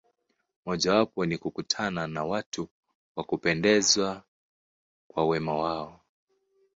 Mojawapo 0.65 1.25
ni 1.25 1.37
kukutana 1.37 2.07
na 2.07 2.23
watu 2.23 2.67
wa 3.15 3.23
kupendeza 3.23 4.23
kwa 5.07 5.25
wema 5.27 5.55
wao. 5.55 6.01